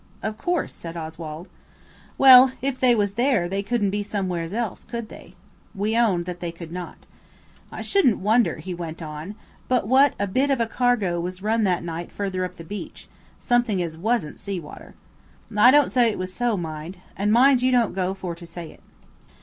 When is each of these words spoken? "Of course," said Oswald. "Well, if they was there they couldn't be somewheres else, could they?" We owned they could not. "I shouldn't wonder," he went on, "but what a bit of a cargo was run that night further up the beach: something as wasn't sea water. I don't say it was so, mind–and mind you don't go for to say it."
"Of 0.23 0.35
course," 0.35 0.73
said 0.73 0.97
Oswald. 0.97 1.47
"Well, 2.17 2.53
if 2.59 2.79
they 2.79 2.95
was 2.95 3.13
there 3.13 3.47
they 3.47 3.61
couldn't 3.61 3.91
be 3.91 4.01
somewheres 4.01 4.51
else, 4.51 4.83
could 4.83 5.09
they?" 5.09 5.35
We 5.75 5.95
owned 5.95 6.25
they 6.25 6.51
could 6.51 6.71
not. 6.71 7.05
"I 7.71 7.83
shouldn't 7.83 8.17
wonder," 8.17 8.55
he 8.55 8.73
went 8.73 9.03
on, 9.03 9.35
"but 9.67 9.87
what 9.87 10.15
a 10.19 10.25
bit 10.25 10.49
of 10.49 10.59
a 10.59 10.65
cargo 10.65 11.19
was 11.19 11.43
run 11.43 11.65
that 11.65 11.83
night 11.83 12.11
further 12.11 12.43
up 12.43 12.55
the 12.57 12.63
beach: 12.63 13.09
something 13.37 13.79
as 13.79 13.95
wasn't 13.95 14.39
sea 14.39 14.59
water. 14.59 14.95
I 15.55 15.69
don't 15.69 15.91
say 15.91 16.09
it 16.09 16.17
was 16.17 16.33
so, 16.33 16.57
mind–and 16.57 17.31
mind 17.31 17.61
you 17.61 17.71
don't 17.71 17.93
go 17.93 18.15
for 18.15 18.33
to 18.33 18.47
say 18.47 18.71
it." 18.71 18.79